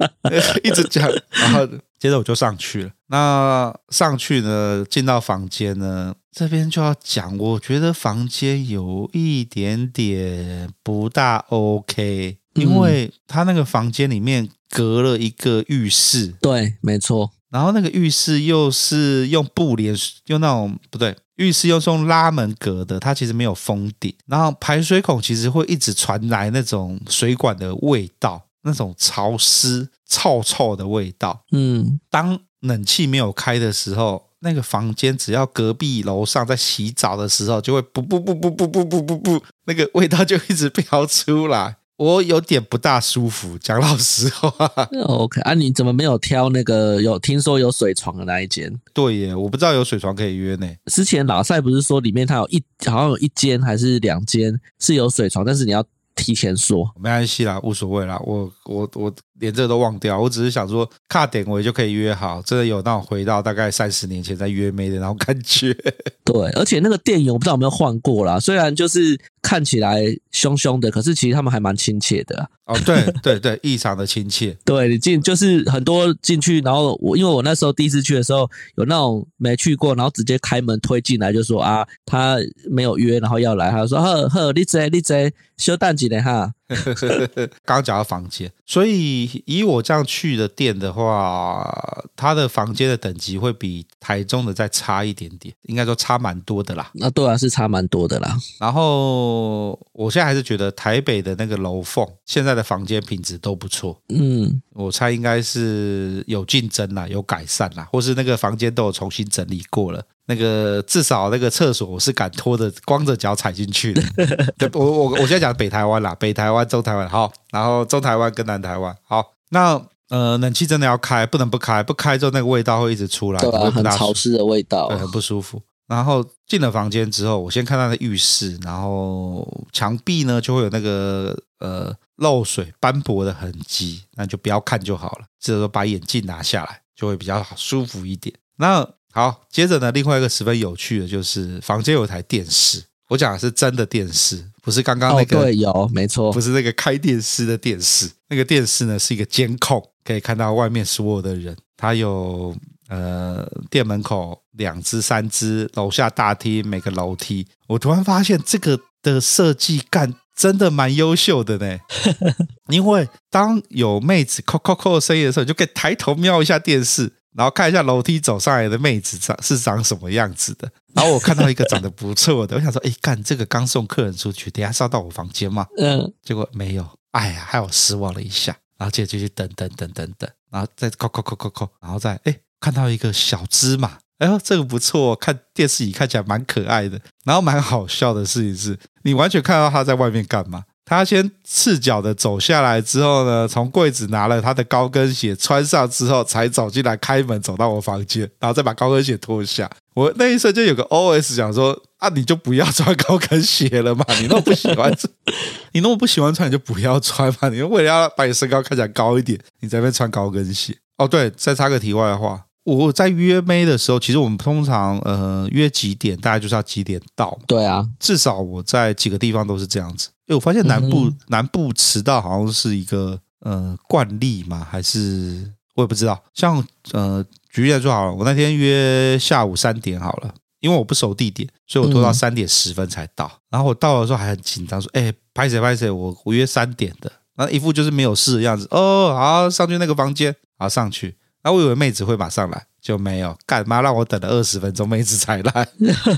[0.64, 1.68] 一直讲，然后
[2.04, 2.90] 接着我就上去了。
[3.06, 6.14] 那上去呢，进到房间呢。
[6.30, 17.30] 这边就要讲，我觉得房间有一点点不大 OK，因为他那个房间里面隔了一个浴室，对，没错。
[17.50, 24.12] 然后那个浴室又是用布帘，用那种不对，浴室又是用拉门隔的，它其实没有封顶。
[24.26, 31.44] 然后排水孔其实会一直传来那种水管的味道，那种潮湿、臭臭的味道。
[31.52, 34.30] 嗯，当冷气没有开的时候。
[34.40, 43.56] 那个房间只要隔壁楼上在洗澡的时候，就会不不不不不不不不不，那个味道就一直飘出来， 我有点不大舒服。
[43.56, 44.50] 讲老实话，
[45.08, 48.70] OK 啊，你怎么没有挑那个有听说有水床的那一间？
[48.92, 50.68] 对耶，我不知道有水床可以约呢。
[50.92, 55.82] 之前老赛不是说里面它有一好像有一间还是两间是有水床，但是你要
[56.14, 56.92] 提前说。
[56.96, 60.20] 没关系啦，无所谓啦，我我我连这个都忘掉。
[60.20, 65.74] 我只是想说，卡点我就可以约好，真的有那种回到大概三十年前在约妹的那种感觉。
[66.24, 72.48] 对，而且那个电影我不知道有没有换过啦， 虽然就是看起来凶凶的，可是其实他们还蛮亲切的。
[72.64, 74.56] 哦，对对对，异常的亲切。
[74.64, 82.38] 对，你进就是很多进去，然后我因为我那时候第一次去的时候，有那种没去过，然后直接开门推进来，就说啊，他
[82.70, 86.52] 没有约，然后要来，他就说呵呵，你这你这休淡季的哈。
[86.66, 96.90] 刚 刚讲到房间，所以以我这样去的店的话，他的房间的等级会比台中的再差一点点，应该说差蛮多的啦。
[96.94, 98.36] 那对啊，是差蛮多的啦。
[98.58, 104.00] 然后我现在还是觉得台北的那个楼凤现在的房间品质都不错。
[104.08, 110.02] 嗯，我猜应该是有竞争啦，有改善啦，或是那个房间都有重新整理过了。
[110.26, 114.02] 那个至少那个厕所我是敢拖着光着脚踩进去的。
[114.72, 119.32] 我我我现在讲北台湾啦，北台湾、中台湾好，然后中台湾跟南台湾好。
[119.50, 125.60] 那呃，冷气真的要开，不能不开，不开之后那个味道会一直出来，对啊，很潮湿的味道，对，很不舒服。
[125.86, 135.26] 然后进了房间之后，我先看他的浴室，然后墙壁呢就会有那个呃漏水斑驳的痕迹，那就不要看就好了。
[135.40, 138.34] 这时候把眼镜拿下来，就会比较舒服一点。
[138.56, 152.52] 那好，接着呢，另外一个十分有趣的就是房间有台电视，我讲的是真的电视，不是刚刚那个，哦、对，有，没错，不是那个开电视的电视，那个电视呢是一个监控，可以看到外面所有的人，它有
[152.88, 161.78] 呃店门口两只、三只，楼下大厅每个楼梯，我突然发现这个的设计感真的蛮优秀的呢，
[162.68, 167.12] 因为当有妹子扣扣扣的声音的时候，你就可以抬头瞄一下电视。
[167.36, 170.70] 然后看一下楼梯走上来的妹子长是长什么样子的。
[170.94, 175.66] 然后我看到一个长得不错的， 我想说，哎，干这个刚送客人出去，等下是要到我房间吗？
[175.76, 178.56] 嗯，结果没有，哎呀，害我失望了一下。
[178.76, 187.00] 然后接着继续等等等等等，然后再扣扣扣扣扣，然后再哎看到一个小芝麻，哎呦这个不错，看电视里看起来蛮可爱的。
[187.24, 190.64] 然后蛮好笑的事情是，你完全看到他在外面干嘛？
[190.84, 199.70] 他先赤脚的走下来之后呢，从柜子拿了他的高跟鞋穿上之后，才走进来开门走到我房间，然后再把高跟鞋脱下。
[199.94, 205.10] 我那一瞬间有个 OS 讲说：啊，你就不要穿高跟鞋了嘛，你那么不喜欢穿，
[205.72, 207.48] 你那么不喜欢穿，你就不要穿嘛。
[207.48, 210.76] 你为了要把你身高看起来高一点，你在那边穿高跟鞋。
[210.98, 212.43] 哦，对，再插个题外话。
[212.64, 217.38] 我在约妹的时候，其实我们通常呃约几点，大概就是要几点到。
[217.46, 220.08] 对啊，至少我在几个地方都是这样子。
[220.26, 226.18] 哎，我发现南部、嗯、南部迟到好像是一个呃惯例嘛，还是我也不知道。
[226.32, 233.26] 像呃举例来说好了，我那天约下午三点好了，因为我不熟地点，所以我拖到三点十分才到。
[233.26, 238.66] 嗯、然后我到的时候还很紧张，说：“哎，拍谁拍谁，我我约三点的。”然后一副就是没有事的样子。
[238.70, 241.16] 哦，好，上去那个房间，好上去。
[241.44, 245.68] 那我以为妹子会马上来，就没有，干嘛让我等了二十分钟，妹子才来？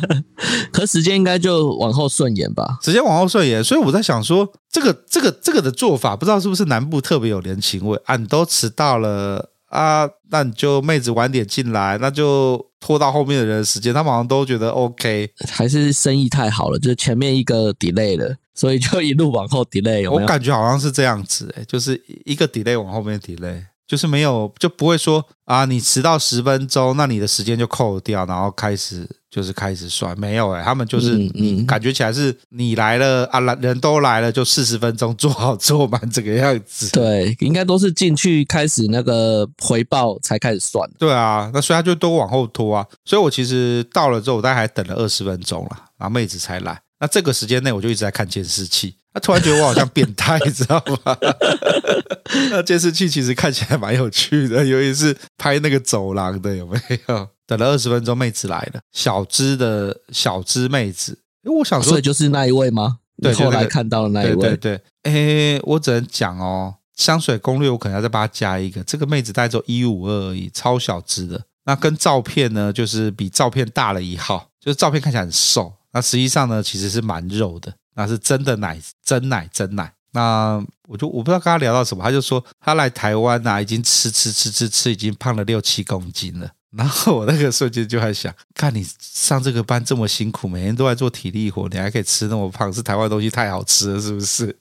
[0.70, 2.78] 可时间应该就往后顺延吧？
[2.80, 8.14] 时间往后顺延，所以我在想说，这个这个这个的做法，不知道是不是南部特别有人情味啊？
[8.14, 20.12] 你都迟到了啊，那你就妹子晚点进来，那就拖到后面的人的时间，他们好像都觉得 OK，还是生意太好了，就是前面一个 delay 了，所以就一路往后 delay 有有。
[20.12, 23.64] 我感觉好像是这样子，欸，就是一个 delay 往后面 delay。
[23.86, 30.18] 就是没有，就不会说啊，你迟到十分钟，那你的时间就扣掉，然后开始就是开始算。
[30.18, 36.90] 没有哎、欸，他们就是你感觉起来是你来了啊，来人都来了，就四十分钟做好做满这个样子。
[36.90, 40.90] 对，应该都是进去开始那个回报才开始算。
[40.98, 42.84] 对啊，那所以他就都往后拖啊。
[43.04, 46.80] 所以我其实到了之后，我大概还等了二十分钟了，然后妹子才来。
[46.98, 48.96] 那这个时间内，我就一直在看监视器。
[49.16, 51.16] 他突然觉得我好像变态， 你知道吗？
[52.50, 57.26] 那监视器其实看起来蛮有趣的，尤其是拍那个走廊的，有没有？
[57.46, 61.18] 等了二十分钟，妹子来了，小只的小只妹子。
[61.44, 62.98] 因为我想说，所以就是那一位吗？
[63.22, 64.34] 对，后来看到的那一位。
[64.34, 64.80] 对对对。
[65.04, 68.82] 诶，我只能讲哦，香水攻略我可能要再帮他加一个。
[68.84, 71.40] 这个妹子大概只有一五二而已，超小只的。
[71.64, 77.72] 那跟照片呢，就是比照片大了一号，就是照片看起来很瘦，那实际上呢，其实是蛮肉的。
[77.96, 79.92] 那是真的奶，真奶，真奶。
[80.12, 86.48] 那我就我不知道跟他聊到什么，他就说他来台湾啊，已经吃吃吃吃吃，已经胖了六七公斤了。
[86.76, 94.54] 然后我那个瞬间就在想，看你上这个班这么辛苦，每天都在做体力活，你还可以吃那么胖，是台湾东西太好吃了，是不是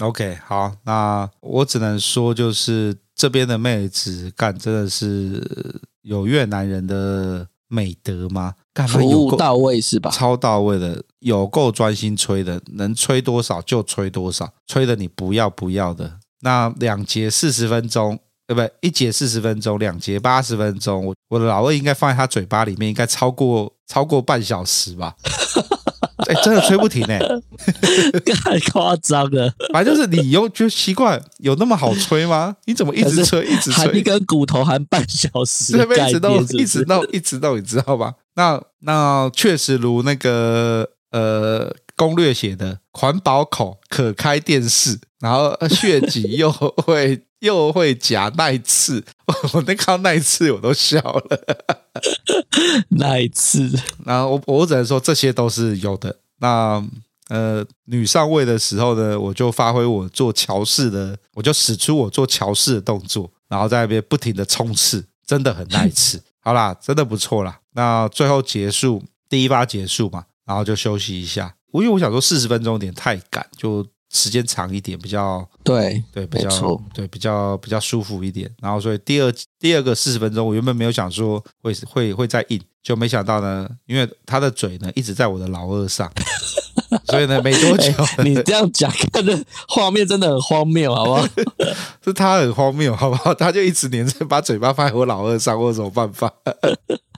[0.00, 8.54] ？OK，好，那我只能说，就是这边的妹子干真的是有越南人的美德吗？
[8.88, 10.10] 服务到位是吧？
[10.10, 16.18] 超到位的，有够专心吹的，能吹多少就吹多少，吹的你不要不要的。
[16.40, 18.72] 那两节四十分钟，对不对？
[18.80, 25.14] 一节四十分钟，两节八十分钟，我我的老二应该放在他嘴巴里面，应该超过超过半小时吧？
[26.26, 27.18] 哎，真的吹不停哎，
[28.42, 29.52] 太夸张了。
[29.72, 32.56] 反正就是你又觉得奇怪，有那么好吹吗？
[32.66, 38.14] 你怎么一直吹，一直吹，一根骨头含半小时，这边一直弄，一直弄，一直弄，你知道吧？
[38.34, 49.04] 那那确实如那个呃攻略写的，环保口可开电视，然后血挤又会又会夹耐刺，
[49.54, 51.58] 我那看到耐刺我都笑了。
[52.90, 53.70] 耐刺，
[54.04, 56.16] 然后我我只能说这些都是有的。
[56.38, 56.84] 那
[57.28, 66.22] 呃女上位的时候呢，我就发挥我做桥式的，我就使出我做桥式的动作，然后在那边不停的冲刺，真的很耐刺。
[66.40, 67.60] 好啦，真的不错啦。
[67.74, 71.54] 那最后结束第一发结束嘛，然后就休息一下。
[71.70, 78.50] 我因为我想说四十分钟有点太赶，就时间长一点比较对对比较对比较比较舒服一点。
[78.60, 86.10] 然后所以第二第二个四十分钟，我原本没有想说会会会再硬，就没想到呢，因为他的嘴呢一直在我的老二上，
[87.10, 87.92] 所以呢没多久，
[88.24, 89.38] 你这样讲，看的
[89.68, 91.26] 画面真的很荒谬，好不好？
[92.02, 93.34] 是他很荒谬，好不好？
[93.34, 96.32] 他就一直黏着把嘴巴放在我老二上，我有什么办法？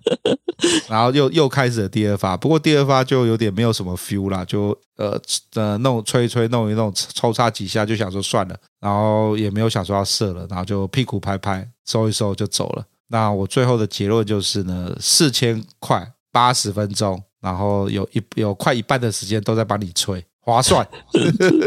[0.88, 5.20] 然后又又开始了第二发，不过第二发就有点没有什么 feel 啦，就呃
[5.54, 12.84] 呃弄吹一吹弄一弄抽插几下就想说算了，然后也没有想说要射了，然后就屁股拍拍收一收就走了。
[13.08, 20.86] 那我最后的结论就是呢，四千块八十分钟，然后有一有快一半的时间都在帮你吹，划算。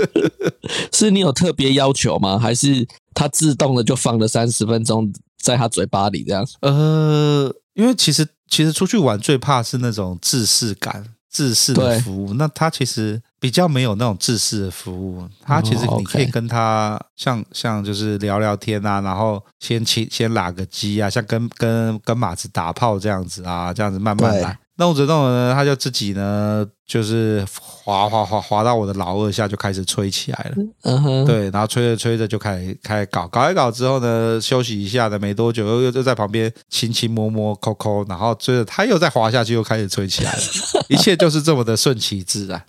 [0.94, 2.38] 是你有特别要求吗？
[2.38, 5.12] 还是它自动的就放了三十分钟
[5.42, 6.48] 在他嘴巴里这样？
[6.62, 7.54] 呃。
[7.74, 12.34] 因为其实其实出去玩最怕是那种自视感、自视的服务。
[12.36, 15.28] 那他其实比较没有那种自视的服务。
[15.42, 24.58] 他其实你可以跟他像像就是聊聊天啊，然后先亲先拉个机啊，像跟跟跟马子打炮这样子啊，这样子慢慢来。
[24.78, 27.46] 弄着弄着呢，他就自己呢，就是
[27.84, 30.56] 滑滑滑滑到我的老二下，就开始吹起来了。
[30.82, 40.42] 嗯哼，对，然后吹着吹着就开始开始搞，搞一搞之后呢，休息一下的没多久，又又就在旁边亲亲摸摸抠抠，然后追着他又再滑下去，又开始吹起来了。
[40.90, 42.60] 一切就是这么的顺其自然。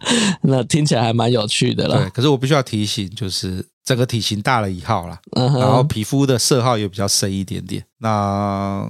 [0.42, 1.96] 那听起来还蛮有趣的啦。
[1.96, 7.82] 对，可是我必须要提醒，就是整个体型大了一号啦，然后皮肤的色号也比较深一点点。
[8.00, 8.86] 那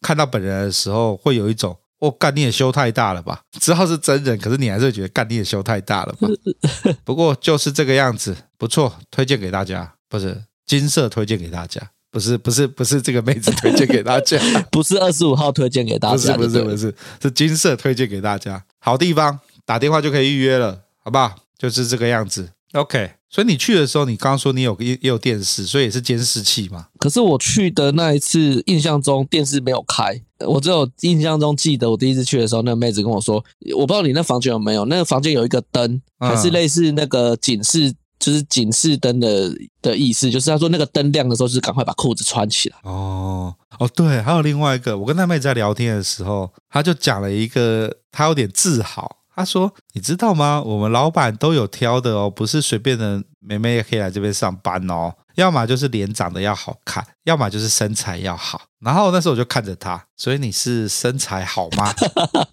[0.00, 1.76] 看到本人的时候，会有一种。
[2.00, 3.40] 我、哦、干你也修太大了吧？
[3.60, 6.28] 知道是真人，可是你还是觉得干你也修太大了吧？
[7.04, 9.94] 不过就是这个样子，不错，推荐给大家。
[10.08, 14.38] 不是金色推荐给大家，不是不是不是这个妹子推荐给大家，
[14.72, 18.64] 不是二十五号推荐给大家，不是不是不是是金色推荐给大家。
[18.80, 21.34] 好地方，打电话就可以预约了，好不好？
[21.58, 22.48] 就是这个样子。
[22.72, 23.12] OK。
[23.30, 26.86] 所以你去的时候，你刚刚说你有也也有电视，所以也是监视器嘛？
[26.98, 30.18] 可是我去的那一次，印象中电视没有开。
[30.46, 33.44] 我只有印象中记得，我第一次去的时候，那个妹子跟我说
[33.76, 39.52] ：“我不知道你那房间有没有，那个房间有一个灯，还是类似那个警示，就是警示灯的
[39.82, 49.16] 的意思，就是他说那个灯亮的时候，就是赶快把裤子穿起来。”哦哦，对，还有另外一个，我跟那妹子在聊天的时候，他就讲了一个，他有点自豪。
[49.38, 50.60] 他说：“你知道吗？
[50.60, 55.14] 我们老板都有挑的哦，不是随便的妹妹也可以来这边上班哦。
[55.36, 58.60] 要么就是脸长得要好看，要么就是身材要好。
[58.80, 61.94] 然后那时候我就看着他，所以你是身材好吗？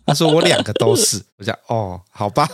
[0.05, 1.19] 他说我两个都是。
[1.39, 2.47] 我讲哦，好吧，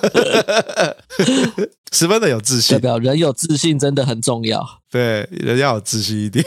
[1.92, 2.78] 十分的有自信。
[2.78, 4.66] 代表人有自信真的很重要。
[4.90, 6.46] 对，人要有自信一点，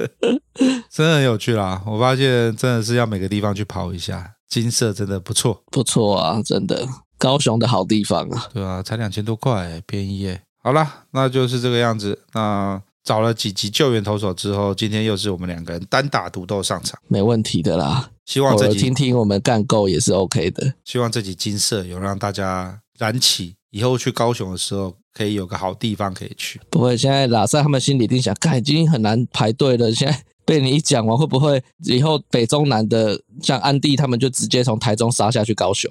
[0.92, 1.82] 真的很有趣啦。
[1.86, 6.86] 我发现真的是要每个地方去跑一下。”金色真的不错，不错啊，真的，
[7.16, 10.42] 高雄的好地方啊，对啊，才两千多块，便宜耶。
[10.62, 12.18] 好啦，那就是这个样子。
[12.32, 18.10] 那找了几集救援投手之后，今天又是我们两个人单打独斗上场，没问题的啦。
[18.26, 20.74] 希望这集听听我们干够也是 OK 的。
[20.84, 26.60] 希望这集金色有让大家燃起，以后去高雄的时候可以有个好地方可以去。
[26.68, 30.24] 不会，现在喇赛他们心里一定想，看已经很难排队了，现在。
[30.50, 35.88] 被你一讲完，会不会以后北中南的像安迪他们就直接从台中杀下去高雄？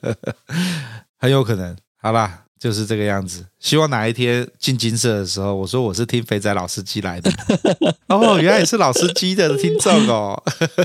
[1.16, 1.74] 很有可能。
[1.96, 3.46] 好吧，就是这个样子。
[3.58, 7.30] 希望哪一天进金色的时候，我说我是听肥仔老司机来的。
[8.08, 10.42] 哦，原来也是老司机的听众哦。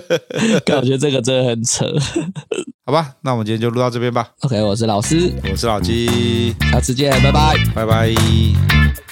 [0.65, 1.85] 感觉这个真的很扯。
[2.85, 4.31] 好吧，那我们今天就录到这边吧。
[4.39, 9.04] OK，我是老师，我是老鸡，下次见，拜拜，拜拜。